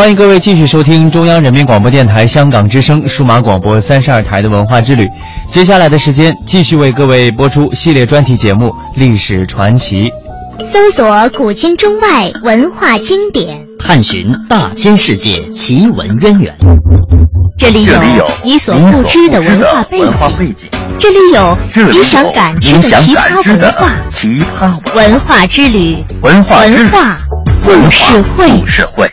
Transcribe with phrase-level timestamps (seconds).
[0.00, 5.06] 欢迎各位继续收听中央人民广播电台香港之声数码广播三十二台的文化之旅。
[5.46, 10.10] 接下来的时间，继续为各位播出系列专题节目《历史传奇》，
[10.64, 16.54] 搜索古今中外文化经典，探寻大千世界奇闻渊源。
[17.58, 17.92] 这里有
[18.42, 19.98] 你所不知的文化背
[20.54, 20.66] 景，
[20.98, 21.58] 这里有
[21.92, 23.90] 你想感知的奇葩文化。
[24.10, 24.28] 奇
[24.58, 27.14] 葩文化之旅，文化文化
[27.62, 29.12] 故事会。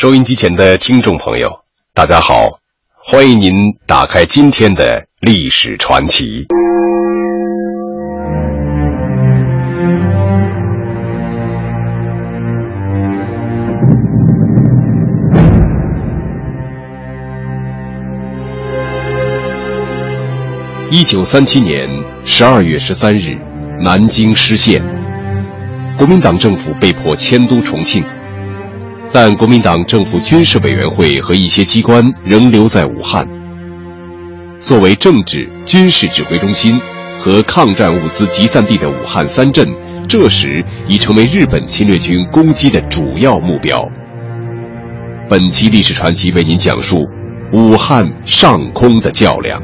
[0.00, 1.50] 收音机前的听众朋友，
[1.92, 2.60] 大家好，
[2.94, 3.52] 欢迎您
[3.84, 6.46] 打开今天的历史传奇。
[20.92, 21.90] 一九三七年
[22.24, 23.32] 十二月十三日，
[23.80, 24.80] 南京失陷，
[25.96, 28.04] 国民党政府被迫迁都重庆。
[29.12, 33.26] 但国民党政府军事委员会和一些机关仍留在武汉。
[34.60, 36.80] 作为政治、军事指挥中心
[37.20, 39.66] 和抗战物资集散地的武汉三镇，
[40.06, 43.80] 这时已成为日本侵略军攻击的主要目标。
[45.28, 47.06] 本期历史传奇为您讲述
[47.52, 49.62] 武汉上空的较量。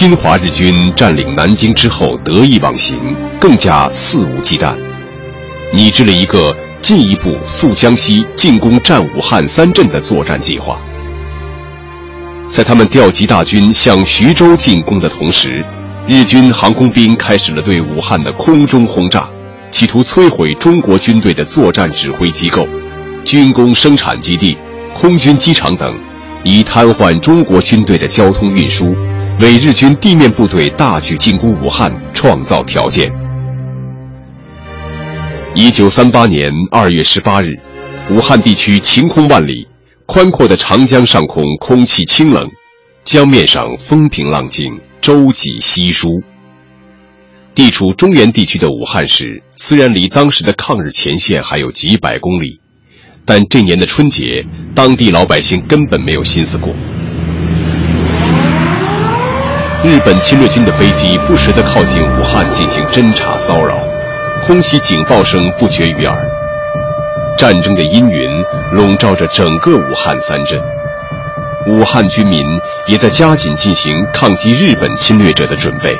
[0.00, 4.74] 侵华日军占领南京之后得意忘形，更加肆无忌惮，
[5.74, 10.80] 拟制了一个进一步溯江西、进攻占武汉三镇的作战计划。
[12.48, 15.62] 在他们调集大军向徐州进攻的同时，
[16.08, 19.28] 日军航空兵开始了对武汉的空中轰炸，
[19.70, 22.66] 企图摧毁中国军队的作战指挥机构、
[23.22, 24.56] 军工生产基地、
[24.94, 25.94] 空军机场等，
[26.42, 28.96] 以瘫痪中国军队的交通运输。
[29.38, 33.10] 为日军地面部队大举进攻武汉创造条件。
[35.54, 37.50] 一九三八年二月十八日，
[38.10, 39.66] 武汉地区晴空万里，
[40.06, 42.46] 宽阔的长江上空空气清冷，
[43.04, 44.70] 江面上风平浪静，
[45.00, 46.08] 舟楫稀疏。
[47.54, 52.60] 地处中原地区的武汉市，虽然离当时的抗日前线还有几百公里，
[53.24, 56.68] 但这年的春节，当地老百姓根本没有心思过。
[59.82, 63.78] 日本侵略军的飞机不时地靠近武汉进行侦察骚扰，
[64.42, 66.30] 空袭警报声不绝于耳。
[67.38, 68.30] 战争的阴云
[68.72, 70.60] 笼罩着整个武汉三镇，
[71.66, 72.42] 武汉军民
[72.86, 75.96] 也在加紧进行抗击日本侵略者的准备。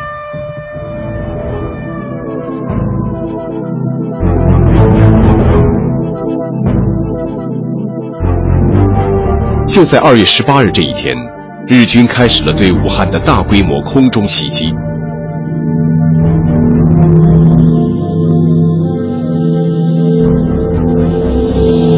[9.66, 11.16] 就在二月十八日这一天。
[11.72, 14.66] 日军开始了对武汉的大规模空中袭击。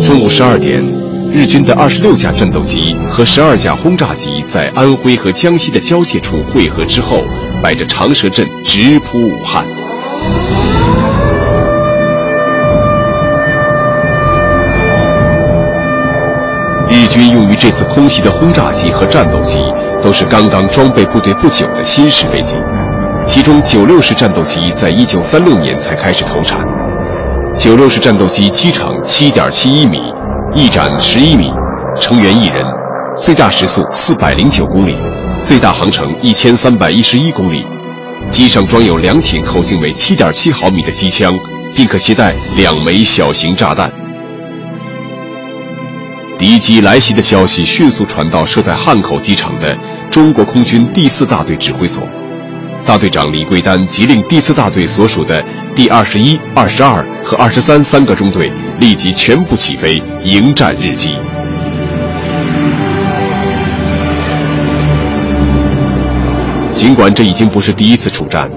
[0.04, 0.78] 中午十二点，
[1.32, 7.22] 日军的二十六架战斗机和十二架轰炸机在安徽和江西的交界处汇合之后，
[7.62, 9.64] 摆着长蛇阵直扑武汉。
[16.92, 19.58] 日军用于这次空袭的轰炸机和战斗机
[20.02, 22.58] 都是刚刚装备部队不久的新式飞机，
[23.24, 26.60] 其中九六式战斗机在一九三六年才开始投产。
[27.54, 29.98] 九六式战斗机机长七点七一米，
[30.54, 31.50] 翼展十一米，
[31.98, 32.56] 成员一人，
[33.16, 34.96] 最大时速四百零九公里，
[35.40, 37.66] 最大航程一千三百一十一公里。
[38.30, 41.32] 机上装有两挺口径为七点七毫米的机枪，
[41.74, 44.01] 并可携带两枚小型炸弹。
[46.42, 49.78] 敌机来袭的消息迅速传到设在汉口机场的
[50.10, 52.04] 中国空军第四大队指挥所，
[52.84, 55.40] 大队长李桂丹急令第四大队所属的
[55.72, 61.10] 第二十一、二十二和二十三三个中队立即全部起飞迎战日机。
[66.72, 68.50] 尽管这已经不是第一次出战，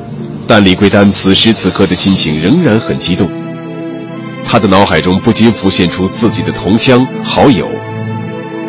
[0.48, 3.30] 但李桂丹此时此刻的心情仍然很激动。
[4.47, 7.68] 他的脑海中不禁浮现出自己的同乡好友，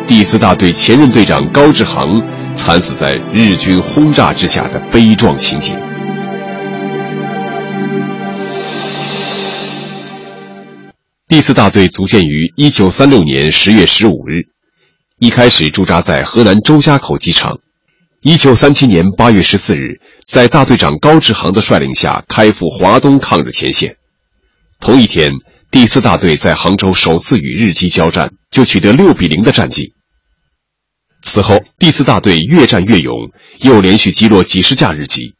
[0.05, 2.19] 第四大队前任队长高志航
[2.53, 5.79] 惨死在日军轰炸之下的悲壮情景。
[11.29, 14.47] 第四大队组建于一九三六年十月十五日，
[15.19, 17.59] 一开始驻扎在河南周家口机场。
[18.21, 23.95] 一九三七年八月十四日，在大队长高志航的率领下，开赴华东抗日前线。
[24.81, 25.31] 同一天。
[25.69, 29.93] 第四大队在杭州首次与日机交战，就取得六比零的战绩。
[31.21, 33.13] 此后，第四大队越战越勇，
[33.59, 35.33] 又连续击落几十架日机。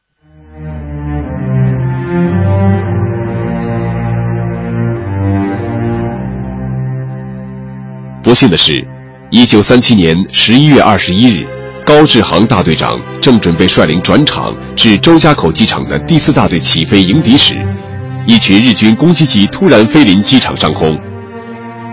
[8.21, 8.85] 不幸的是，
[9.31, 11.47] 一九三七年十一月二十一日，
[11.85, 17.55] 高志航大队长正准备率领转场至周家口机场的第四大队起飞迎敌时。
[18.27, 20.99] 一群日军攻击机突然飞临机场上空，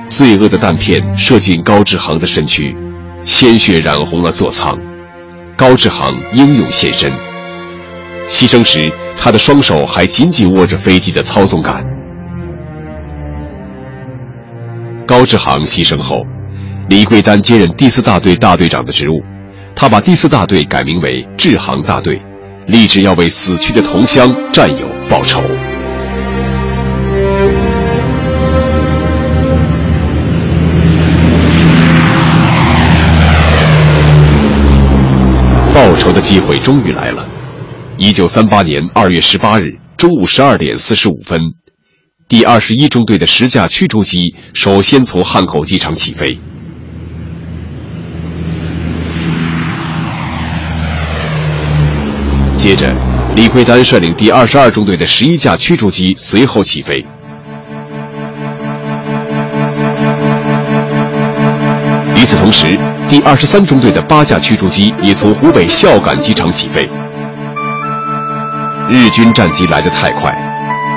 [0.08, 2.76] 罪恶的弹片射进高志航的身躯，
[3.22, 4.76] 鲜血染红了座舱。
[5.56, 7.12] 高志航英勇献身，
[8.28, 11.86] 牺牲时他的双手还紧紧握着飞机的操纵杆。
[15.06, 16.26] 高志航牺牲后，
[16.88, 19.22] 李桂丹接任第四大队大队长的职务，
[19.76, 22.20] 他把第四大队改名为志航大队，
[22.66, 25.40] 立志要为死去的同乡战友报仇。
[35.94, 37.24] 报仇的机会终于来了。
[37.98, 41.40] 一九三八年二月十八日中午十二点四十五分，
[42.26, 46.36] 第二十一中队的十架驱逐机首先从汉口机场起飞。
[52.56, 52.92] 接着，
[53.36, 57.06] 李桂丹率领第二十二中队的十一架驱逐机随后起飞。
[62.16, 62.76] 与此同时，
[63.14, 66.84] 第二十三中队的八架驱逐机也从湖北孝感机场起飞。
[68.88, 70.36] 日军战机来得太快，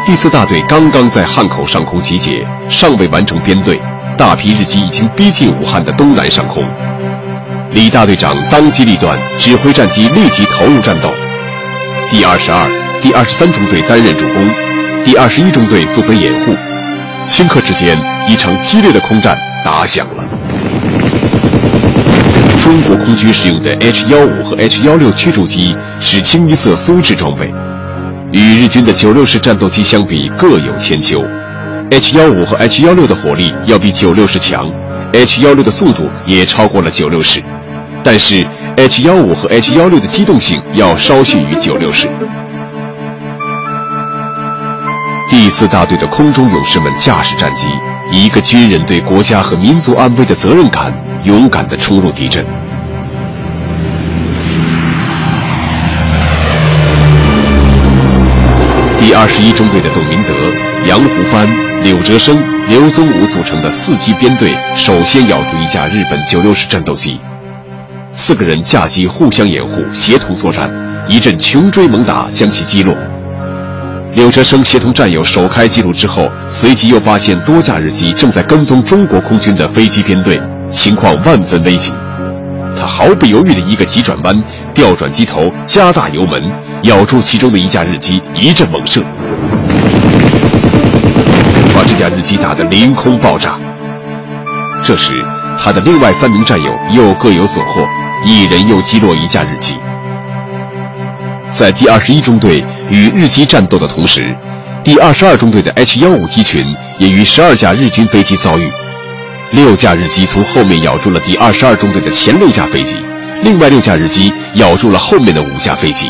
[0.03, 3.79] 第四大队刚刚在汉口上空集结，尚未完成编队，
[4.17, 6.63] 大批日机已经逼近武汉的东南上空。
[7.69, 11.11] 李大队长当机立断，指挥战机立即投入战斗。
[12.09, 12.67] 第二十二、
[12.99, 14.49] 第二十三中队担任主攻，
[15.05, 16.55] 第二十一中队负责掩护。
[17.27, 17.95] 顷刻之间，
[18.27, 20.23] 一场激烈的空战打响了。
[22.67, 27.49] 中国空军使用的 H 幺五和 H 幺六驱逐机是清一色苏制装备，
[28.33, 31.17] 与日军的九六式战斗机相比各有千秋。
[31.91, 34.69] H 幺五和 H 幺六的火力要比九六式强
[35.13, 37.41] ，H 幺六的速度也超过了九六式，
[38.03, 38.45] 但是
[38.75, 42.09] H 幺五和 H 幺六的机动性要稍逊于九六式。
[45.29, 47.69] 第四大队的空中勇士们驾驶战机，
[48.11, 51.06] 以一个军人对国家和民族安危的责任感。
[51.27, 52.45] 勇敢地冲入敌阵。
[58.97, 60.29] 第二十一中队的董明德、
[60.87, 61.45] 杨湖帆、
[61.83, 62.37] 柳哲生、
[62.69, 67.19] 刘宗武组成的四机编队，首先咬住一架日本九六式战斗机。
[68.09, 70.73] 四个人架机互相掩护，协同作战，
[71.09, 72.95] 一阵穷追猛打将其击落。
[74.13, 80.41] 柳哲生协同战友首开纪录之后，随即又发现多架日机正在跟踪中国空军的飞机编队。
[80.69, 81.93] 情况万分危急，
[82.77, 84.43] 他毫不犹豫的一个急转弯，
[84.73, 86.41] 调转机头，加大油门，
[86.83, 89.01] 咬住其中的一架日机，一阵猛射，
[91.73, 93.53] 把这架日机打得凌空爆炸。
[94.83, 95.13] 这时，
[95.57, 97.81] 他的另外三名战友又各有所获，
[98.25, 99.75] 一人又击落一架日机。
[101.49, 104.23] 在第二十一中队与日机战斗的同时，
[104.83, 108.69] 第二十二中队的 H 幺五机群也与十二架日军飞机遭遇，
[109.51, 112.99] 六架日机从后面咬住了第二十二中队的前六架飞机，
[113.43, 116.09] 另外六架日机咬住了后面的五架飞机。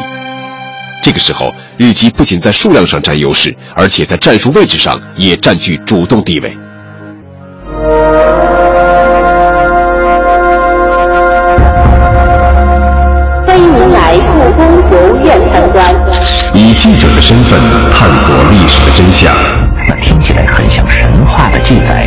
[1.03, 6.58] 这个时候，日机不仅在数量上占优势，而且在战术位置上也占据主动地位。
[13.46, 15.86] 欢迎您来故宫博物院参观。
[16.53, 17.60] 以记者的身份
[17.91, 19.34] 探索历史的真相，
[19.88, 22.07] 那听起来很像神话的记载，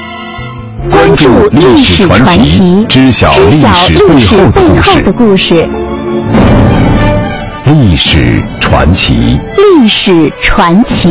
[0.89, 3.51] 关注历史传奇，知晓历
[4.19, 5.67] 史背后的故事。
[7.65, 11.09] 历史传奇，历史传奇。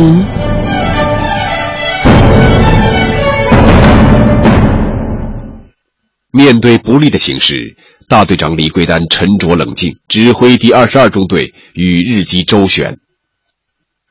[6.33, 7.55] 面对不利的形势，
[8.09, 12.97] 大队长李桂丹沉着冷静，指挥第二十二中队与日机周旋。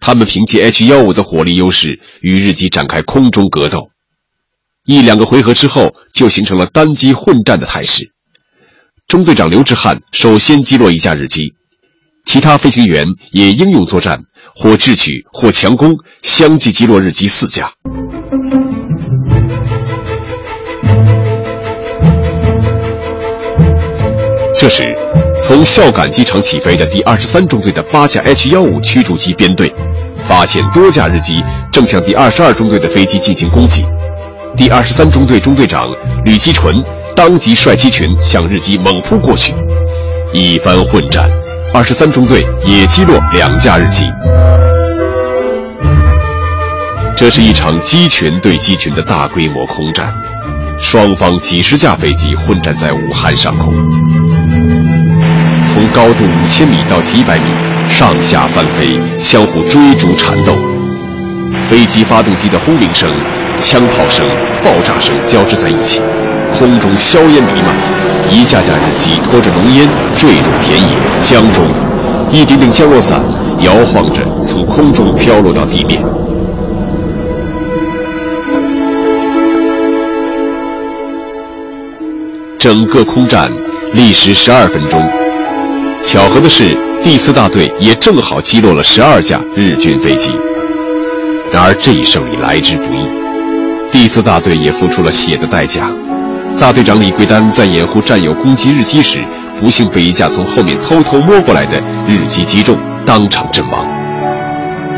[0.01, 3.91] 他们凭借 H 幺五的火力优势，与日机展开空中格斗。
[4.91, 8.11] 一两个回合之后，就形成了单机混战的态势。
[9.07, 11.53] 中队长刘志汉首先击落一架日机，
[12.25, 14.19] 其他飞行员也英勇作战，
[14.57, 17.71] 或智取，或强攻，相继击落日机四架。
[24.59, 24.85] 这时，
[25.39, 29.73] 从孝感机场起飞的第二十三中队的八架 H 幺五驱逐机编队，
[30.27, 33.83] 发现多架日机正向第二十二中队的飞机进行攻击。
[34.57, 35.87] 第二十三中队中队长
[36.25, 36.83] 吕基纯
[37.17, 39.55] 当即率机群向日机猛扑过去。
[40.33, 41.29] 一番混战，
[41.73, 44.07] 二十三中队也击落两架日机。
[47.17, 50.13] 这是一场机群对机群的大规模空战。
[50.79, 53.71] 双方几十架飞机混战在武汉上空，
[55.67, 57.45] 从高度五千米到几百米，
[57.91, 60.70] 上下翻飞，相互追逐缠斗。
[61.69, 63.11] 飞机发动机的轰鸣声、
[63.61, 64.27] 枪炮声、
[64.63, 66.01] 爆炸声交织在一起，
[66.53, 67.77] 空中硝烟弥漫，
[68.31, 71.67] 一架架日机拖着浓烟坠入田野、江中，
[72.31, 73.25] 一顶顶降落伞
[73.61, 76.03] 摇晃着从空中飘落到地面。
[82.59, 83.51] 整个空战
[83.95, 85.03] 历时十二分钟。
[86.03, 90.31] 巧合的是，第四大队也正好击落了十二架日军飞机。
[91.53, 93.09] 然而，这一胜利来之不易，
[93.91, 95.91] 第四大队也付出了血的代价。
[96.59, 99.21] 大队长李桂丹在掩护战友攻击日机时，
[99.61, 103.85] 不幸被一架从后面偷偷摸过来的日机击中，当场阵亡。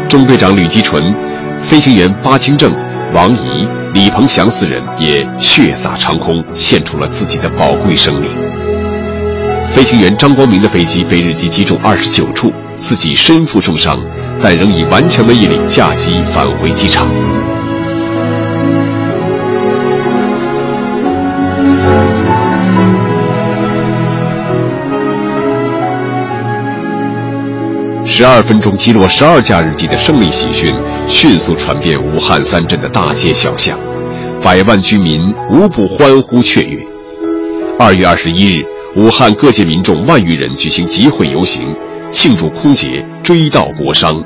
[0.09, 1.15] 中队长吕基纯、
[1.63, 2.71] 飞行员巴清正、
[3.13, 3.67] 王怡。
[3.95, 8.31] 李鹏祥四人也血洒长空，献出了自己的宝贵生命。
[9.75, 13.99] 飞行员张光明的飞机被日机击中二十九处，自己身负重伤，
[14.43, 17.07] 但仍以顽强的毅力驾机返回机场。
[28.05, 30.75] 十二分钟击落十二架日机的胜利喜讯，
[31.07, 33.79] 迅速传遍武汉三镇的大街小巷，
[34.43, 36.85] 百万居民无不欢呼雀跃。
[37.79, 41.75] 二月二十一日，武汉各界民众万余人举行集会游行，
[42.13, 44.23] 庆祝空捷，追悼国殇。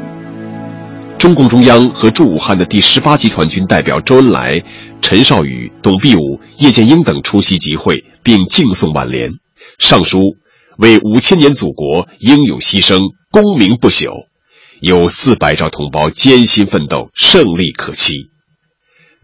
[1.16, 4.60] 中共中央和驻武汉的第十八集团军代表周恩来、
[5.00, 9.30] 陈少宇、董必武、叶剑英等出席集会，并敬送挽联，
[9.78, 10.34] 上书。
[10.78, 12.98] 为五千年祖国英勇牺牲，
[13.30, 14.26] 功名不朽，
[14.80, 18.30] 有四百兆同胞艰辛奋斗，胜利可期。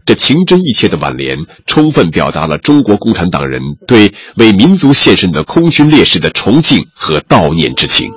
[0.05, 8.09] 这情真意切的挽联，充分表达了中国共产党人对为民族献身的空军烈士的崇敬和悼念之情。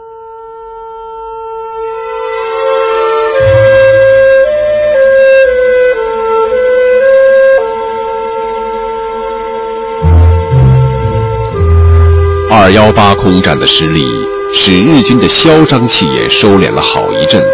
[12.58, 14.02] 二幺八空战的失利，
[14.50, 17.48] 使日军的嚣张气焰收敛了好一阵子，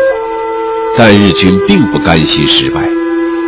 [0.96, 2.80] 但日军并不甘心失败，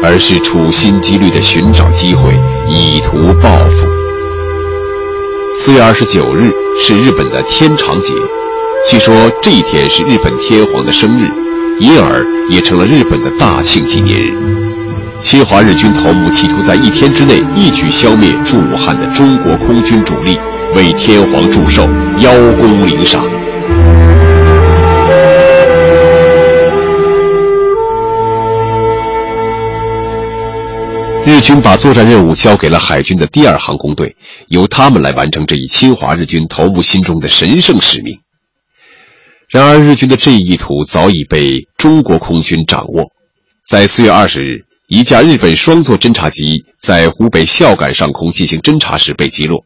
[0.02, 2.36] 而是处心积虑地寻找机会，
[2.68, 3.86] 以图报复。
[5.54, 8.14] 四月二十九日是日本的天长节，
[8.90, 11.28] 据说这一天是日本天皇的生日，
[11.78, 14.34] 因而也成了日本的大庆纪念日。
[15.20, 20.36] 侵华日军头目企图在一天之内一举消灭驻武汉的中国空军主力，
[20.74, 21.82] 为天皇祝寿，
[22.18, 23.24] 邀功领赏。
[31.24, 34.16] 日军把作战任务交给了海军的第二航空队，
[34.48, 38.18] 由他们来完成这一侵华日军头目心中的神圣使命。
[39.48, 43.12] 然而，日军的这一意图早已被中国空军掌握。
[43.64, 49.64] 在四月二十日，一架日本双座侦察机在湖北孝感上空进行侦察时被击落，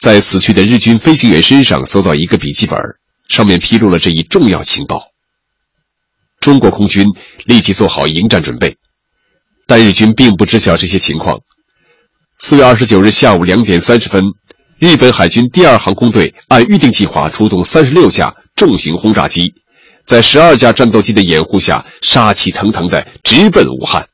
[0.00, 2.78] 在死去的日军飞行员身上搜到一个笔记本，
[3.28, 5.08] 上面披露了这一重要情报。
[6.40, 7.06] 中国空军
[7.44, 8.78] 立即做好迎战准备。
[9.66, 11.40] 但日军并不知晓这些情况。
[12.38, 14.24] 四月二十九日下午两点三十分，
[14.78, 19.52] 日本海军第二航空队按预定计划出动三十六架重型轰炸机，
[20.06, 24.08] 在十二架战斗机的掩护下，杀气腾腾地直奔武汉。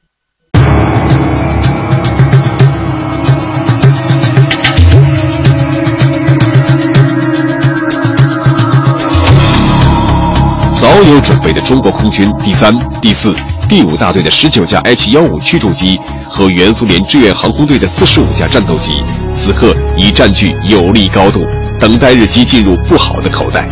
[10.87, 13.35] 早有准备的中国空军第三、第四。
[13.69, 15.99] 第五大队的十九架 H 幺五驱逐机
[16.31, 18.93] 和原苏联志愿航空队的四十五架战斗机，
[19.33, 21.45] 此刻已占据有利高度，
[21.81, 23.67] 等待日机进入不好的口袋。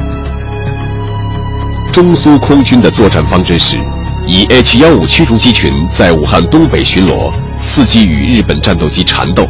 [1.93, 3.79] 中苏空军的作战方针是：
[4.27, 9.47] 以 H 幺五驱逐机群在武汉东北巡逻，伺机与日本战斗机缠斗，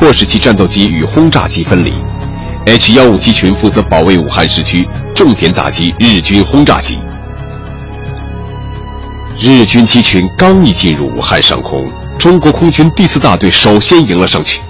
[0.00, 1.92] 迫使其战斗机与轰炸机分离
[2.66, 6.98] ；H 幺五机群负责保卫武汉市区，重点打击日军轰炸机。
[9.40, 11.84] 日军机群刚一进入武汉上空，
[12.18, 14.60] 中国空军第四大队首先迎了上去。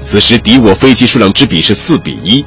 [0.00, 2.44] 此时敌我飞机数量之比是四比一，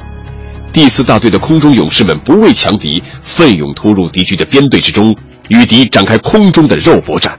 [0.72, 5.14] 第四大队的空中勇士们不畏强敌，奋勇突入敌军的编队之中，
[5.48, 7.38] 与敌展开空中的肉搏战。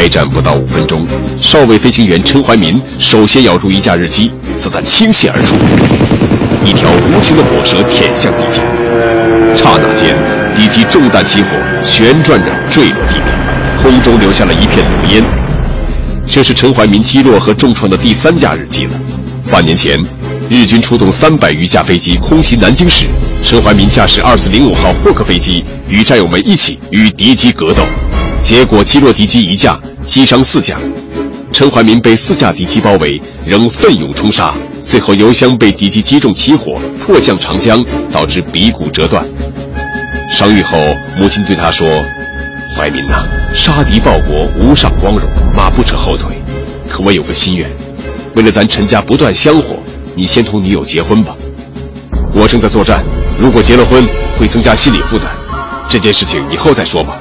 [0.00, 1.06] 开战不到五分钟，
[1.42, 5.56] 少尉飞行员陈怀民首先咬住一架日机，子弹倾泻而出。
[6.64, 8.62] 一条无情的火蛇舔向敌机，
[9.54, 10.16] 刹那间，
[10.56, 11.48] 敌机中弹起火，
[11.82, 15.22] 旋转着坠落地面，空中留下了一片浓烟。
[16.26, 18.92] 这是陈怀民击落和重创的第三架日机了。
[19.52, 20.02] 半年前，
[20.48, 23.04] 日军出动三百余架飞机空袭南京时，
[23.44, 27.82] 陈怀民驾驶二四零五号霍克飞机与战友们一起与敌机格斗，
[28.42, 29.78] 结果击落敌机一架，
[30.10, 30.76] 击伤四架。
[31.52, 34.52] 陈怀民被四架敌机包围，仍奋勇冲杀。
[34.82, 39.24] 最后，油箱被敌机击中起火，迫降长江，导致鼻骨折断。
[40.28, 40.76] 伤愈后，
[41.16, 41.86] 母亲对他说
[42.74, 45.22] ：“怀民呐，杀敌报国，无上光荣，
[45.56, 46.34] 马不扯后腿。
[46.88, 47.70] 可我有个心愿，
[48.34, 49.76] 为了咱陈家不断香火，
[50.16, 51.36] 你先同女友结婚吧。
[52.34, 53.04] 我正在作战，
[53.40, 54.04] 如果结了婚，
[54.36, 55.28] 会增加心理负担。
[55.88, 57.16] 这件事情以后再说吧。”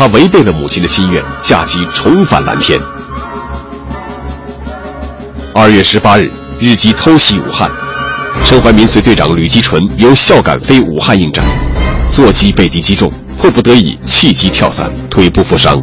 [0.00, 2.80] 他违背了母亲的心愿，驾机重返蓝天。
[5.52, 7.70] 二月十八日，日机偷袭武汉，
[8.42, 11.44] 陈怀民随队长吕基纯由孝感飞武汉应战，
[12.10, 15.78] 座机被敌击中，迫不得已弃机跳伞，腿部负伤。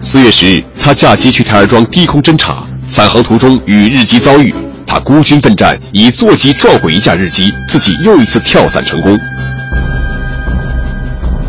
[0.00, 4.54] 四月十日，他驾机去台儿庄低空侦察，返航途中与日机遭遇，
[4.86, 9.18] 他孤军奋战，以座机撞毁一架日机，自己又一次跳伞成功。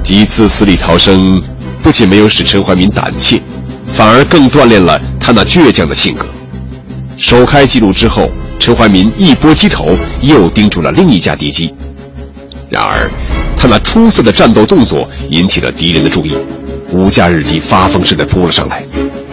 [0.07, 1.43] 几次死里逃生，
[1.83, 3.41] 不仅没有使陈怀民胆怯，
[3.91, 6.25] 反而更锻炼了他那倔强的性格。
[7.17, 11.75] 首开纪录之后，陈怀民一波机头又盯住了另一架敌机。
[12.69, 13.11] 然而，
[13.57, 16.33] 他那出色的战斗动作引起了敌人的注意，
[16.93, 18.81] 五架日机发疯似的扑了上来，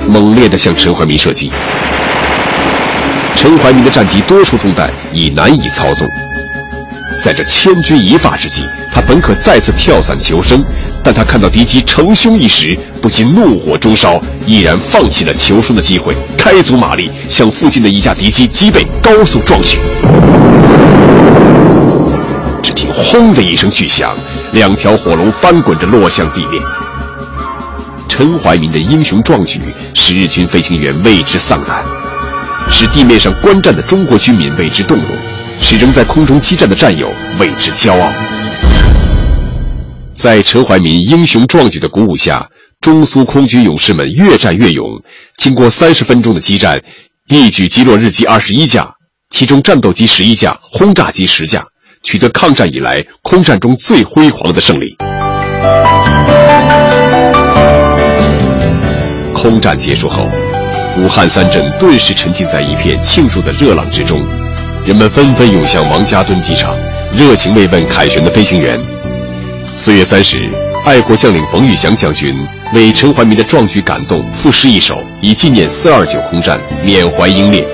[0.09, 1.53] 猛烈地向陈怀民射击。
[3.37, 6.09] 陈怀民的战机多处中弹，已难以操纵。
[7.23, 10.65] 在这千钧一发之际，他本可再次跳伞求生。
[11.03, 19.79] 但他看到敌机成凶一时，不禁怒火中烧，毅然放弃了求生的机会，开足马力向附近的一架敌机机背高速撞去。
[22.63, 24.17] 只听“轰”的一声巨响，
[24.53, 26.63] 两条火龙翻滚着落向地面。
[28.09, 29.61] 陈怀民的英雄壮举
[29.93, 31.85] 使日军飞行员为之丧胆，
[32.71, 35.07] 使地面上观战的中国军民为之动容，
[35.61, 38.09] 使仍在空中激战的战友为之骄傲。
[40.15, 42.49] 在陈怀民英雄壮举的鼓舞下，
[42.81, 44.87] 中苏空军勇士们越战越勇。
[45.37, 46.81] 经过三十分钟的激战，
[47.29, 48.95] 一举击落日机二十一架，
[49.31, 51.65] 其中战斗机十一架，轰炸机十架，
[52.05, 54.97] 取得抗战以来空战中最辉煌的胜利。
[59.35, 60.25] 空战结束后，
[60.97, 64.25] 武汉三镇顿时沉浸在一片庆祝的热浪之中，
[64.87, 66.77] 人们纷纷涌向王家墩机场，
[67.13, 68.81] 热情慰问凯旋的飞行员。
[69.77, 70.49] 四月三十，
[70.85, 72.33] 爱国将领冯玉祥将军
[72.75, 77.67] 为陈怀民的壮举感动，赋诗一首，以纪念四二九空战，缅怀英烈。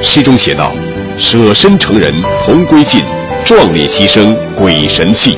[0.00, 0.72] 诗中写道
[1.18, 3.02] ：“舍身成仁同归尽，
[3.44, 5.36] 壮烈牺牲鬼神泣。”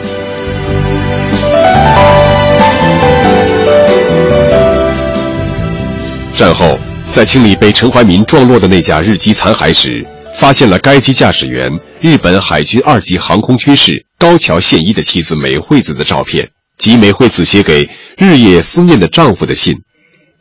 [6.39, 10.07] 战后，在清理被陈怀民撞落的那架日机残骸时，
[10.39, 11.69] 发现了该机驾驶员
[12.01, 16.49] 日本海军二级航空军士高桥宪一的妻子美惠子的照片
[16.79, 19.75] 及美惠子写给日夜思念的丈夫的信，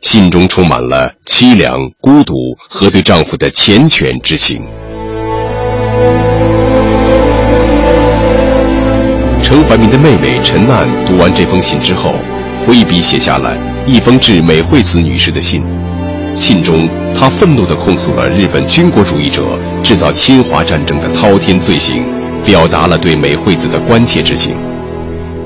[0.00, 4.62] 信中充满了凄凉、孤独和对丈夫的缱绻之情。
[9.42, 12.14] 陈怀民的妹妹陈楠读完这封信之后，
[12.66, 13.54] 挥笔写下了
[13.86, 15.62] 一封致美惠子女士的信。
[16.34, 19.42] 信中，他愤怒地控诉了日本军国主义者
[19.82, 22.04] 制造侵华战争的滔天罪行，
[22.46, 24.56] 表达了对美惠子的关切之情。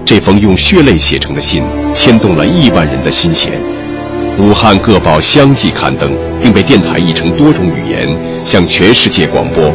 [0.05, 3.61] 这封用血泪写成的信，牵动了亿万人的心弦。
[4.39, 8.09] 武汉各报相继刊登，并被电台译成多种语言，
[8.45, 9.73] 向全世界广播。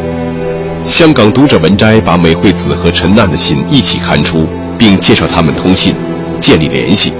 [0.84, 4.46] 香港读者文摘把美惠子和陈楠的信一起刊出，
[4.78, 5.94] 并介绍他们通信，
[6.40, 7.12] 建立联系。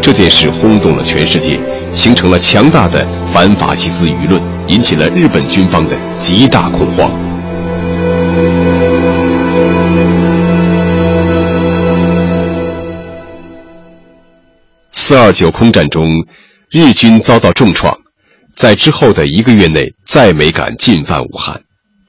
[0.00, 1.58] 这件事轰动了全世界。
[1.94, 7.12] 形成了强大的反法西斯舆论，引起了日本军方的极大恐慌。
[14.94, 16.06] 四二九空战中，
[16.70, 17.96] 日军遭到重创，
[18.54, 21.58] 在之后的一个月内再没敢进犯武汉，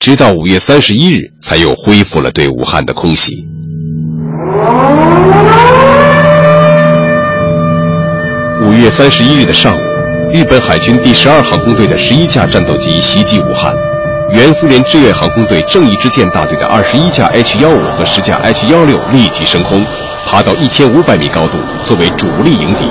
[0.01, 3.45] 直到五月三十一日才又恢复了对武汉的空袭。
[8.65, 9.81] 五月三十一日的上午，
[10.33, 13.73] 日本海军第十二航空队的十一架战斗机袭击武汉，
[14.33, 19.85] 原苏联志愿航空队正义之舰大队的二十一架 H 幺五和十架 H 幺六立即升空，
[20.33, 22.87] 爬到一千五百米高度作为主力迎敌。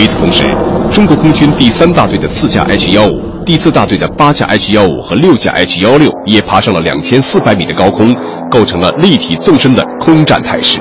[0.00, 0.44] 与此同时，
[0.88, 8.14] 中国空军第三大队的四架 H 幺五、第四大队的八架 H 幺五和六架 H 幺六也爬上了两千四百米的高空，
[8.48, 10.80] 构成了立体纵深的空战态势。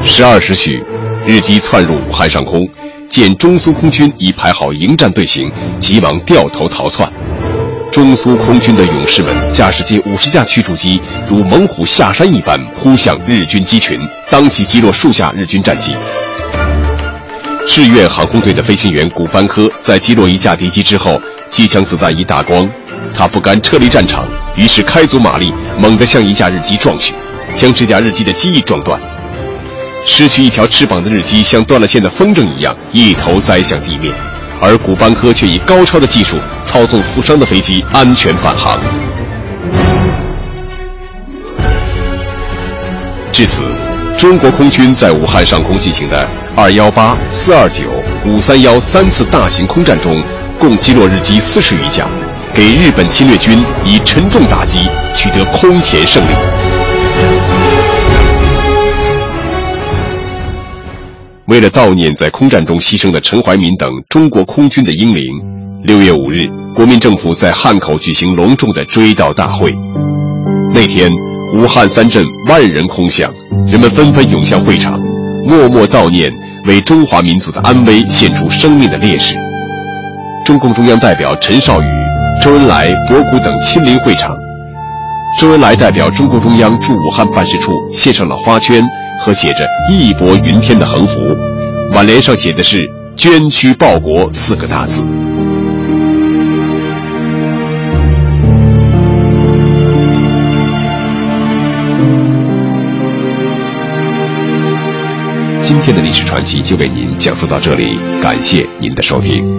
[0.00, 0.80] 十二时许，
[1.26, 2.64] 日机窜入武汉上空，
[3.08, 7.10] 见中苏空军已排好迎战队形，急忙掉头逃窜。
[7.92, 13.98] 中苏空军的勇士们驾驶近五十架驱逐机，如猛虎下山一般扑向日军机群，
[14.30, 15.94] 当即击落数架日军战机。
[17.66, 21.20] 志愿航空队的飞行员古班科在击落一架敌机之后，
[21.50, 22.68] 机枪子弹一大光，
[23.14, 24.24] 他不甘撤离战场，
[24.56, 27.14] 于是开足马力，猛地向一架日机撞去，
[27.54, 29.00] 将这架日机的机翼撞断。
[30.04, 34.14] 失去一条翅膀的日机像断了线的风筝一样，一头栽向地面，
[34.60, 38.78] 而古班科却以高超的技术操纵负伤的飞机安全返航。
[43.32, 43.64] 至此，
[44.16, 47.84] 中国空军在武汉上空进行的二幺八、四二九、
[48.24, 50.22] 五三幺三次大型空战中，
[50.58, 52.06] 共击落日机四十余架，
[52.54, 56.55] 给日本侵略军以沉重打击，取得空前胜利。
[61.46, 65.24] 为了悼念在空战中牺牲的陈怀民等中国空军的英灵，
[65.84, 69.72] 六月五日，国民政府在汉口举行隆重的追悼大会。
[70.74, 71.08] 那天，
[71.54, 73.32] 武汉三镇万人空巷，
[73.68, 74.98] 人们纷纷涌向会场，
[75.46, 76.32] 默默悼念
[76.64, 79.36] 为中华民族的安危献出生命的烈士。
[80.44, 81.84] 中共中央代表陈少宇、
[82.42, 84.36] 周恩来、博古等亲临会场。
[85.38, 88.84] 周恩来代表中共中央驻武汉办事处献上了花圈。
[89.24, 91.20] 和写着“义薄云天”的横幅，
[91.92, 92.78] 挽联上写的是
[93.16, 95.04] “捐躯报国”四个大字。
[105.60, 109.55] 今天的历史传奇就为您讲述到这里，感谢您的收听。